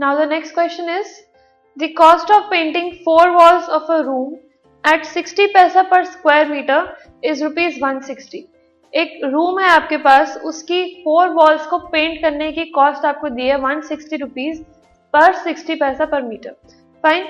[0.00, 1.08] Now, the next question is,
[1.76, 4.38] the cost of painting four walls of a room
[4.84, 6.78] at 60 पैसा per square meter
[7.22, 8.40] is rupees 160.
[8.92, 13.46] एक room है आपके पास, उसकी four walls को paint करने की कॉस्ट आपको दी
[13.46, 14.62] है 160 सिक्सटी रुपीज़
[15.14, 16.56] पर 60 पैसा per metre
[17.04, 17.28] fine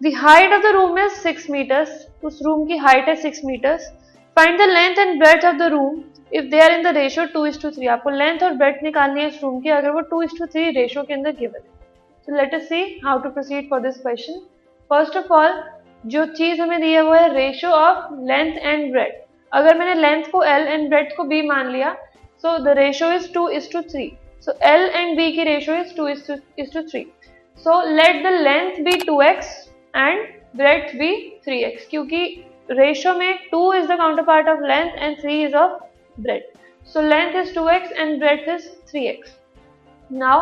[0.00, 3.90] the height of the room is 6 metres उस रूम की हाइट है 6 metres
[4.36, 6.00] find the length and breadth of the room
[6.32, 9.20] if they are in the ratio two is to three आपको length और breadth निकालनी
[9.20, 11.80] है इस room की, अगर वो टू इज़ टू थ्री रेशियो के अंदर गिवन है।
[12.28, 14.42] So let us see how to proceed for this question.
[14.90, 15.62] First of all,
[16.04, 19.20] जो चीज़ हमें दी है वो है ratio of length and breadth
[19.52, 21.92] अगर मैंने लेंथ को L एंड ब्रेड को B मान लिया
[22.44, 24.10] so the ratio is two is to three
[24.46, 27.04] so L and B की ratio is two is to three
[27.66, 29.52] so let the length be two x
[29.94, 31.12] and breadth be
[31.44, 32.24] three x क्योंकि
[32.70, 35.80] ratio में two is the counterpart of length and three is of
[36.16, 36.50] breadth
[36.88, 39.36] so length is two X and breadth is three X
[40.10, 40.40] now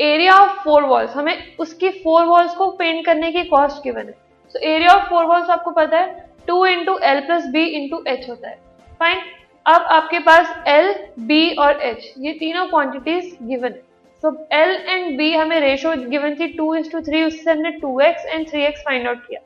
[0.00, 4.14] area of four walls हमें उसकी four walls को paint करने की cost given है।
[4.54, 8.28] So area of four walls आपको पता है two into L plus B into H
[8.28, 8.58] होता है।
[9.00, 9.20] फाइन
[9.66, 13.82] अब आपके पास एल बी और एच ये तीनों क्वांटिटीज गिवन है।
[14.22, 17.98] सो एल एंड बी हमें रेशियो गिवन थी टू इज़ टू थ्री उससे हमने two
[18.00, 19.40] X and three X find out किया।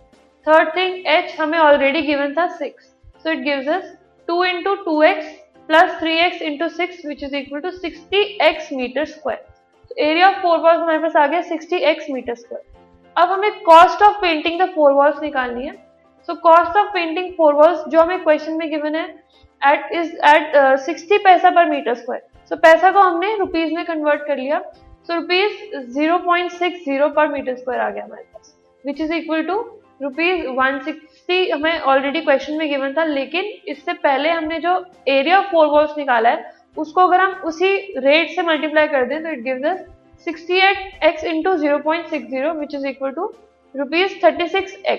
[0.47, 2.85] थर्ड थिंग एच हमें ऑलरेडी गिवन था six
[3.25, 3.93] so it us
[4.29, 5.27] two into two X
[5.69, 9.45] plus three X into six which is equal to sixty X metre square
[9.99, 12.79] area of four walls हमारे पास आ गया sixty x metre square
[13.17, 15.73] अब हमें cost of painting the four walls निकालनी है.
[16.29, 19.05] So cost of painting four walls जो हमें क्वेश्चन में गिवन है
[19.63, 24.27] एट इज़ एट सिक्सटी पैसा पर मीटर स्क्वायर सो पैसा को हमने रुपीज़ में कन्वर्ट
[24.27, 24.61] कर लिया.
[25.07, 29.13] So rupees zero point six zero per metre square आ गया हमारे पास which is
[29.15, 29.59] equal to
[30.03, 33.05] rupees one sixty हमें ऑलरेडी क्वेश्चन में गिवन था.
[33.05, 37.77] लेकिन इससे पहले हमने जो एरिया ऑफ़ फोर वॉल्स निकाला है उसको अगर हम उसी
[37.97, 39.87] रेट से मल्टीप्लाई कर दें तो it gives us
[40.29, 43.25] 68 x into zero point six zero which is equal to
[43.75, 44.97] rupees thirty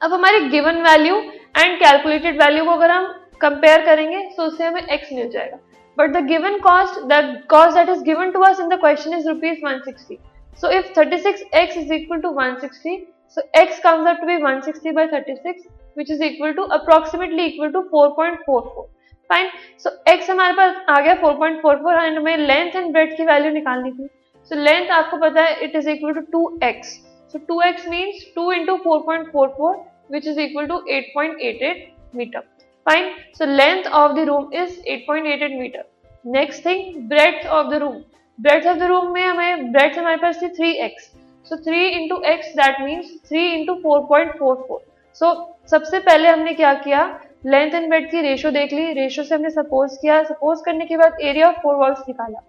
[0.00, 3.06] अब हमारे given value and calculated value को अगर हम
[3.40, 5.58] कंपेयर करेंगे तो उससे हमें x मिल जाएगा।
[5.98, 9.28] But the given cost the cost that is given to us in the question is
[9.28, 10.18] rupees one sixty
[10.60, 12.96] so if thirty six X is equal to one sixty
[13.36, 15.66] so x comes out to be 160 by 36
[15.96, 18.86] which is equal to approximately equal to 4.44
[19.30, 19.48] fine
[19.78, 23.50] so X हमारे पास आ गया 4.44 point and हमें length and breadth की value
[23.52, 26.88] निकालनी थी। So so, length आपको पता है it is equal to two X
[27.34, 29.76] so two X means two into four point four four
[30.12, 32.40] which is equal to eight point eight eight metre
[32.86, 35.84] fine so length of the room is eight point eight eight metre
[36.24, 38.02] next thing breadth of the room
[38.38, 41.10] breadth of the room में हमें breadth हमारे पास थी three X
[41.46, 44.84] so three into X that means three into four point four four
[45.20, 45.34] so
[45.70, 47.08] सबसे पहले हमने क्या किया?
[47.44, 50.96] लेंथ एंड ब्रेड की रेशो देख ली। रेशो से हमने सपोज़ किया। सपोज़ करने के
[50.96, 52.40] बाद एरिया ऑफ़ फोर वॉल्स निकाला।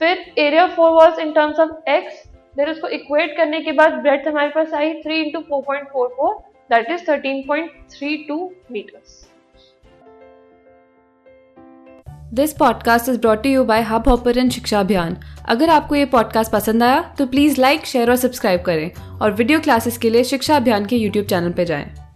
[0.00, 2.22] फिर area of four walls in terms of X
[2.56, 6.08] there उसको इक्वेट करने के बाद ब्रेड हमारे पास आई three into four point four
[6.16, 6.34] four
[6.70, 9.26] that is thirteen point three two metres
[12.34, 15.16] this podcast is brought you by Hubhopper and Shiksha Abhiyan
[15.48, 18.90] अगर आपको ये podcast पसंद आया तो प्लीज़ लाइक शेयर और सब्सक्राइब करें।
[19.22, 22.09] और वीडियो क्लासेस के लिए शिक्षा अभियान के यूट्यूब चैनल पर जाएँ।